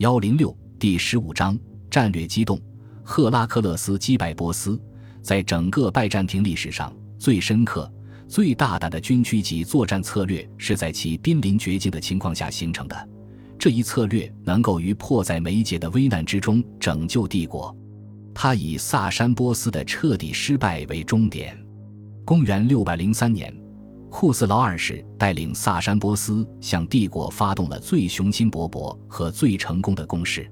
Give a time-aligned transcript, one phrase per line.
[0.00, 1.58] 幺零六第十五章
[1.90, 2.58] 战略机动。
[3.02, 4.80] 赫拉克勒斯击败波斯，
[5.20, 7.92] 在整个拜占庭历史上最深刻、
[8.26, 13.08] 最大胆的军区级作战策略，是在其濒临绝境的情况下形成的。
[13.58, 17.76] 这一策略能够于迫在眉睫的危难之中拯救帝国。
[18.32, 21.54] 他以萨珊波斯的彻底失败为终点。
[22.24, 23.54] 公元六百零三年。
[24.10, 30.50] 库斯劳二世带领萨珊波斯向帝国发动了最雄心勃勃和最成功的攻势。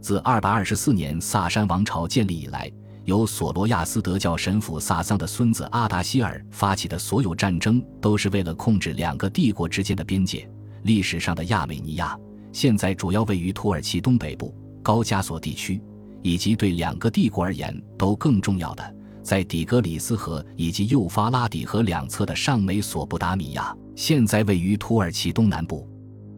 [0.00, 2.70] 自224年萨珊王朝建立以来，
[3.04, 10.48] 由索罗亚斯德教神父萨桑的孙子阿达希尔发起的所有战争，都是为了控制两个帝国之间的边界。
[10.84, 12.16] 历史上的亚美尼亚，
[12.52, 15.82] 现在主要位于土耳其东北部高加索地区，
[16.22, 18.94] 以及对两个帝国而言都更重要的。
[19.22, 25.88] 在底格里斯河以及幼发拉底河两侧的上美索不达米亚，现在位于土耳其东南部。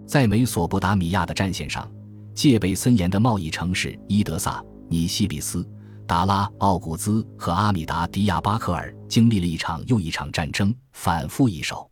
[0.07, 1.91] 在美索不达米亚的战线上，
[2.35, 5.67] 戒备森严的贸易城市伊德萨、尼西比斯、
[6.07, 11.91] 达拉、奥古兹和阿米达迪亚巴克尔经历了一场又一场战争，反复易手。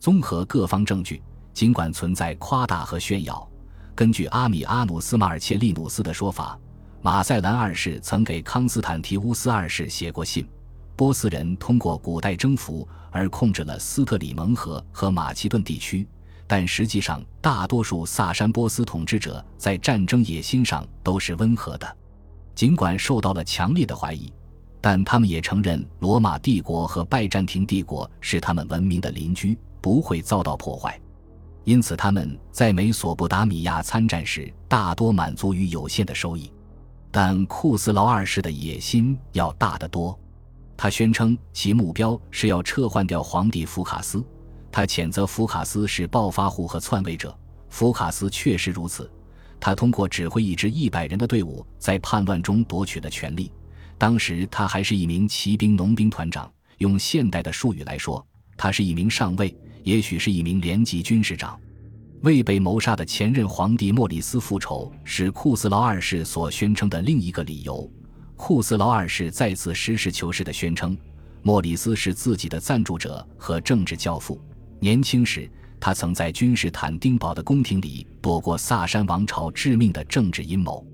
[0.00, 1.22] 综合各方证据，
[1.54, 3.48] 尽管存在夸大和炫耀，
[3.94, 6.58] 根据阿米阿努斯马尔切利努斯的说法。
[7.06, 10.44] 马塞兰二世曾给康斯坦提乌斯二世写过信。
[10.96, 16.04] 波斯人通过古代征服而控制了斯特里蒙河和马其顿地区，
[16.48, 21.96] 但实际上，大多数萨珊波斯统治者在战争野心上都是温和的。
[22.56, 24.32] 尽管受到了强烈的怀疑，
[24.80, 31.00] 但他们也承认罗马帝国和拜占庭帝国是他们文明的邻居，不会遭到破坏。
[31.62, 36.50] 因此，他们在美索不达米亚参战时，大多满足于有限的收益。
[37.18, 40.20] 但库斯劳二世的野心要大得多，
[40.76, 44.22] 他宣称其目标是要撤换掉皇帝福卡斯。
[44.70, 47.34] 他谴责福卡斯是暴发户和篡位者。
[47.70, 49.10] 福卡斯确实如此，
[49.58, 53.50] 他通过指挥一支一百人的队伍在叛乱中夺取了权力。
[53.96, 58.22] 当时他还是一名骑兵农兵团长，用现代的术语来说，
[58.58, 61.58] 他是一名上尉，也许是一名连级军事长。
[62.22, 67.88] 为被谋杀的前任皇帝莫里斯复仇是库斯劳二世所宣称的另一个理由。
[68.36, 70.96] 库斯劳二世再次实事求是地宣称，
[71.42, 74.40] 莫里斯是自己的赞助者和政治教父。
[74.80, 80.84] 年轻时，他曾在君士坦丁堡的宫廷里躲过萨珊王朝致命的政治阴谋。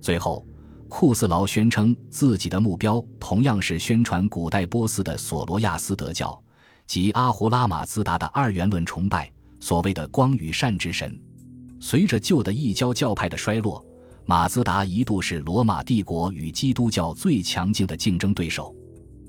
[0.00, 0.44] 最后，
[0.88, 6.38] 库斯劳宣称自己的目标同样是宣传古代波斯的索罗亚斯德教
[6.86, 9.30] 及阿胡拉马兹达的二元论崇拜。
[9.62, 11.16] 所谓的光与善之神，
[11.78, 13.80] 随着旧的异教教派的衰落，
[14.26, 18.74] 马兹达一度是罗马帝国与基督教最强劲的竞争对手。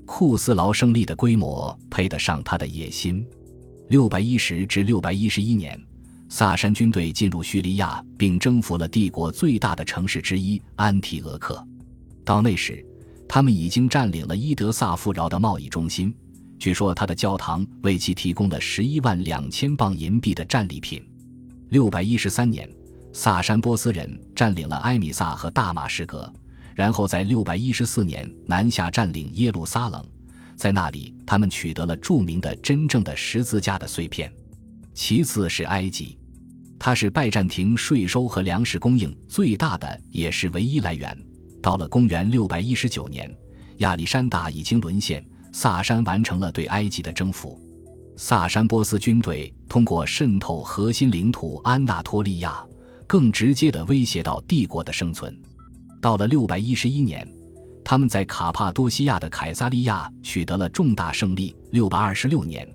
[0.04, 3.24] 库斯劳胜利的规模配得上他的野心。
[3.90, 5.80] 六百一十至六百一十一年，
[6.28, 11.64] 萨珊军队进入叙利亚，并征服了帝国最大的城市之一安提俄克。
[12.24, 12.84] 到那时，
[13.28, 16.12] 他们已经占领了伊德萨富饶的贸易中心。
[16.58, 21.04] 据说他的教堂为其提供了十一万两千磅银币的战利品。
[21.70, 22.68] 六百一十三年，
[23.12, 26.32] 萨珊波斯人占领了埃米萨和大马士革，
[26.74, 30.04] 然后在六百一十四年南下占领耶路撒冷，
[30.56, 34.32] 在那里他们取得了著名的真正的十字架的碎片。
[34.94, 36.16] 其次是埃及，
[36.78, 41.16] 它是拜占庭税收和粮食供应最大的，也是唯一来源。
[41.60, 43.34] 到了公元六百一十九年，
[43.78, 45.24] 亚历山大已经沦陷。
[45.56, 47.56] 萨珊完成了对埃及的征服，
[48.16, 52.60] 萨珊波斯军队通过渗透核心领土安纳托利亚，
[53.06, 55.32] 更直接地威胁到帝国的生存。
[56.02, 57.24] 到了六百一十一年，
[57.84, 61.54] 他们在卡帕多西亚的凯撒利亚取得了重大胜利。
[61.70, 62.68] 六百二十六年，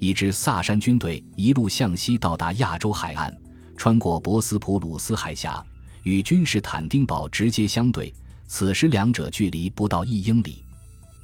[0.00, 3.32] 一支萨珊军队一路向西到达亚洲海岸，
[3.76, 5.64] 穿过博斯普鲁斯海峡，
[6.02, 8.12] 与君士坦丁堡直接相对。
[8.48, 10.63] 此时两者距离不到一英里。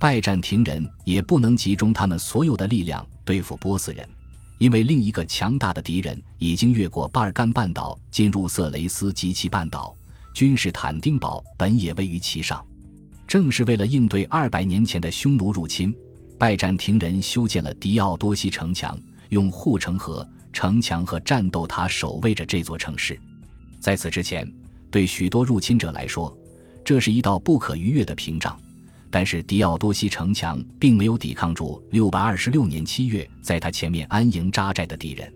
[0.00, 4.08] 拜占庭人也不能集中他们所有的力量对付波斯人，
[4.56, 9.94] 因为另一个强大的敌人已经越过巴尔干半岛进入色雷斯及其半岛。
[10.32, 12.64] 君士坦丁堡本也位于其上。
[13.28, 15.94] 正是为了应对二百年前的匈奴入侵，
[16.38, 18.98] 拜占庭人修建了迪奥多西城墙，
[19.28, 23.20] 用护城河、城墙和战斗塔守卫着这座城市。
[23.78, 24.50] 在此之前，
[24.90, 26.34] 对许多入侵者来说，
[26.82, 28.58] 这是一道不可逾越的屏障。
[29.10, 35.32] 但是迪奥多西城墙并没有抵抗住六百二十六年七月在他前面安营扎寨的敌人。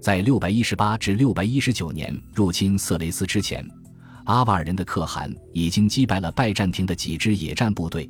[0.00, 3.66] 在六百一十八至六百一十九年入侵色雷斯之前，
[4.24, 8.08] 阿瓦尔人的可汗已经击败了拜占庭的几支野战部队，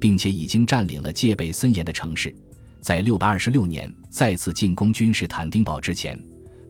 [0.00, 2.34] 并且已经占领了戒备森严的城市。
[2.80, 6.18] 在六百二十六年再次进攻君士坦丁堡之前，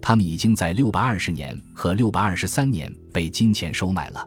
[0.02, 4.26] 他们已经在六百二十年和六百二十三年被金钱收买了。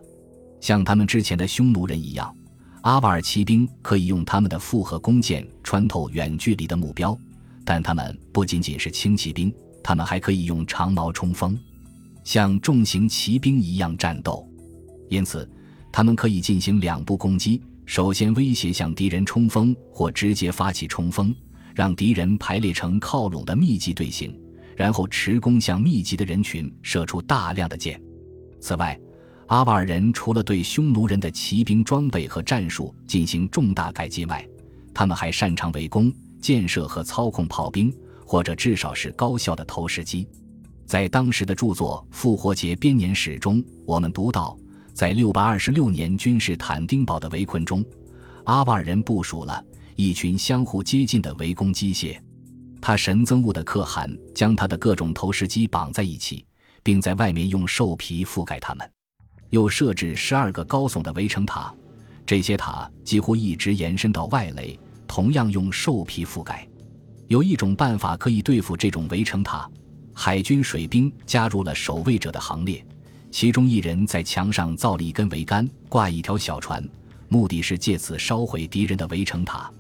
[0.61, 2.35] 像他们之前的匈奴人一样，
[2.81, 7.17] 阿瓦尔骑兵可以用他们的复合弓箭穿透远距离的目标，
[7.65, 9.53] 但他们不仅仅是轻骑兵，
[9.83, 11.57] 他们还可以用长矛冲锋，
[12.23, 14.47] 像重型骑兵一样战斗。
[15.09, 15.49] 因此，
[15.91, 21.35] 他们可以进行两步攻击：首先威胁向敌人冲锋，或直接发起冲锋，
[21.75, 24.33] 让敌人排列成靠拢的密集队形。
[24.77, 28.01] 然后持弓向密集的人群射出大量的箭。
[28.61, 28.97] 此外，
[29.49, 34.47] 阿瓦尔人除了对匈奴人的骑兵装备和战术进行重大改进外，
[34.93, 37.91] 他们还擅长围攻、建设和操控炮兵，
[38.23, 40.27] 或者至少是高效的投石机。
[40.85, 44.55] 在当时的著作《复活节编年史》中，我们读到，
[44.93, 47.83] 在六百二十六年君士坦丁堡的围困中，
[48.43, 49.65] 阿瓦尔人部署了
[49.95, 52.15] 一群相互接近的围攻机械。
[52.79, 56.45] 他神憎恶的可汗将他的各种投石机绑在一起，
[56.83, 58.87] 并在外面用兽皮覆盖它们，
[59.49, 61.73] 又设置十二个高耸的围城塔，
[62.25, 66.67] 这些塔几乎一直延伸到外垒，同样用兽皮覆盖。
[67.27, 69.69] 有一种办法可以对付这种围城塔，
[70.13, 72.83] 海军水兵加入了守卫者的行列，
[73.31, 76.83] 其中一人在墙上造了一根桅杆，挂一条小船，
[77.27, 79.71] 目的是借此烧毁敌人的围城塔。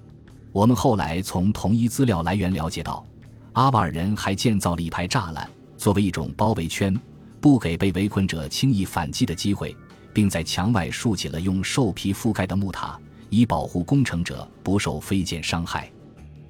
[0.51, 3.05] 我们后来从同一资料来源了解到，
[3.53, 6.95] 阿瓦尔人还建造了一排栅栏，作为一种包围圈，
[7.41, 9.75] 不给被围困者轻易反击的机会，
[10.13, 12.99] 并在墙外竖起了用兽皮覆盖的木塔，
[13.29, 15.91] 以保护攻城者不受飞箭伤害。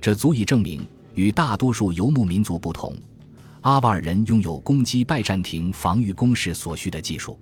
[0.02, 2.96] 这足以证明，与大多数游牧民族不同，
[3.62, 7.40] 阿瓦尔人拥有攻击拜占庭防御工事所需的技术。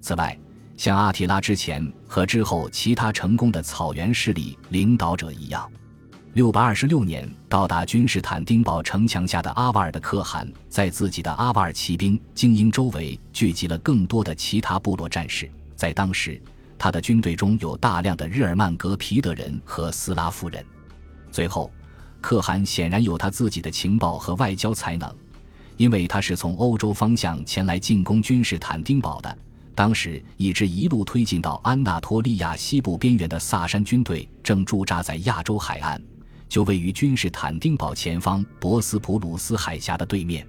[0.00, 0.36] 此外，
[0.76, 5.70] 像阿提拉之前和之后其他成功的草原势力领导者一样。
[6.34, 15.50] 六百二十六年到达君士坦丁堡城墙下的阿瓦尔的可汗，在自己的阿瓦尔骑兵精英周围聚集了更多的其他部落战士。
[15.76, 16.40] 在当时，
[16.78, 20.64] 他的军队中有大量的日耳曼格皮德人和斯拉夫人。
[21.30, 21.70] 最后，
[22.22, 25.14] 可汗显然有他自己的情报和外交才能，
[25.76, 29.38] 因为他是从欧洲方向前来进攻君士坦丁堡的。
[29.74, 36.02] 当时，一支一路推进到安纳托利亚西部边缘的萨珊军队正驻扎在亚洲海岸。
[36.52, 40.46] 就位于君士坦丁堡前方博斯普鲁斯海峡的对面。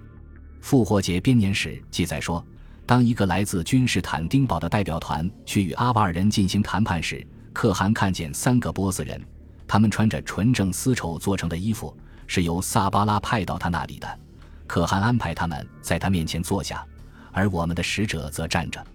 [0.60, 2.44] 复活节编年史记载说，
[2.84, 9.18] 当一个来自君士坦丁堡的代表团去与阿瓦尔人进行谈判时，可汗看见三个波斯人，
[9.66, 11.96] 他们穿着纯正丝绸做成的衣服，
[12.26, 14.20] 是由萨巴拉派到他那里的。
[14.66, 16.86] 可汗安排他们在他面前坐下，
[17.32, 18.86] 而我们的使者则站着。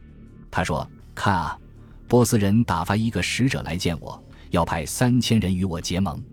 [0.51, 1.57] 他说：“看啊，
[2.07, 6.23] 波斯人打发一个使者来见我，要派三千人与我结盟。”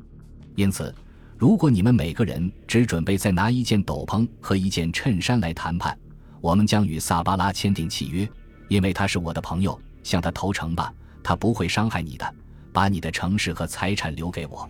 [0.56, 0.92] 因此，
[1.38, 5.96] 如果你们每个人只准备再拿一件斗篷和一件衬衫来谈判，
[6.40, 8.28] 我们将与萨巴拉签订契约，
[8.68, 9.78] 因为他是我的朋友。
[10.02, 12.34] 向他投诚吧，他不会伤害你的。
[12.72, 14.68] 把你的城市和财产留给我，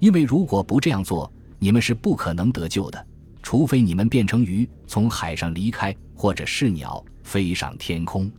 [0.00, 3.06] 因为如果不这样做，你们是不可能得救的，
[3.42, 8.30] 除非你们变成鱼从海上离开，或者是鸟飞上天空。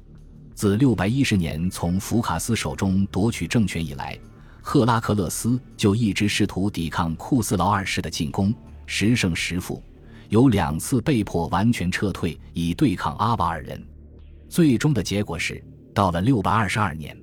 [0.53, 4.19] 自六百一十年从福卡斯手中夺取政权以来。
[4.69, 8.53] 赫拉克勒斯就一直试图抵抗库斯劳二世的进攻，
[8.85, 9.81] 十胜十负，
[10.27, 13.81] 有两次被迫完全撤退以对抗阿瓦尔人。
[14.49, 17.17] 最终的结果是，到了六百二十二年，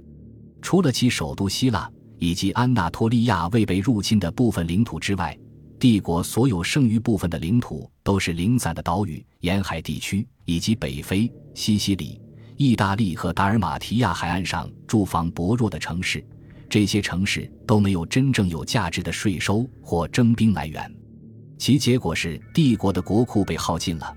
[0.63, 1.87] 除了其首都希腊
[2.19, 5.39] 以及安纳托利亚未被入侵的部分领土之外，
[5.79, 12.19] 帝国所有剩余部分的领土都是零散的岛屿、沿海地区以及北非、西西里、
[12.57, 16.27] 意大利和达尔马提亚海岸上住房薄弱的城市。
[16.75, 20.93] 这些城市都没有真正有价值的税收或征兵来源，
[21.57, 24.13] 其结果是帝国的国库被耗尽了，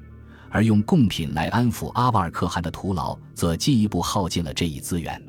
[0.50, 5.22] 而用贡品来安抚阿瓦尔可汗的徒劳则进一步耗尽了这一资源。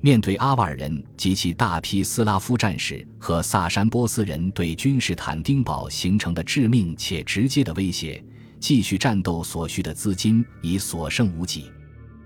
[0.00, 8.24] 面对阿瓦尔人及其大批斯拉夫战士和萨珊波斯人对君士坦丁堡形成的致命且直接的威胁，
[8.60, 11.64] 继续战斗所需的资金已所剩无几。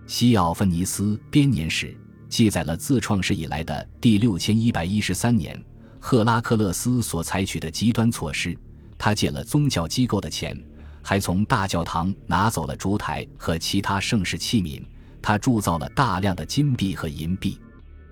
[0.07, 1.97] 西奥芬尼斯编年史。
[2.35, 5.57] 记载了自创世以来的第六千一百一十三年，
[6.01, 8.59] 赫拉克勒斯所采取的极端措施。
[8.99, 10.61] 他借了宗教机构的钱，
[11.01, 14.83] 还从大教堂拿走了烛台和其他盛世器皿。
[15.23, 17.57] 他铸造了大量的金币和银币。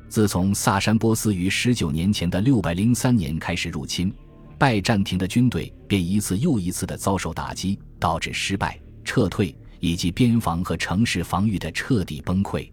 [0.09, 4.15] 自从萨珊波斯于十九年前的六百零三年开始入侵，
[4.57, 12.71] 拜占庭的军队便一次又一次地遭受打击，导致失败、撤退以及边防和城市防御的彻底崩溃。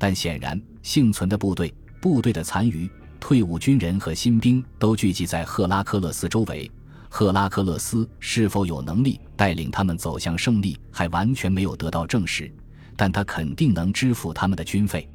[0.00, 0.60] 但显然。
[0.82, 2.90] 幸存的部队、部队的残余、
[3.20, 6.68] 退伍军人和新兵都聚集在赫拉克勒斯周围。
[7.10, 12.50] 赫拉克勒斯是否有能力带领他们走向胜利，还完全没有得到证实，
[12.96, 15.06] 但他肯定能支付他们的军费。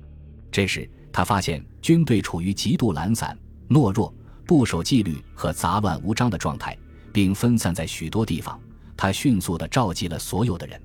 [0.52, 3.36] 这时，他发现军队处于极度懒散、
[3.70, 4.14] 懦弱、
[4.46, 6.78] 不守纪律和杂乱无章的状态，
[7.12, 8.60] 并分散在许多地方。
[8.96, 10.80] 他迅速地召集了所有的人。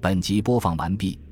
[0.00, 1.18] 本集播放完毕，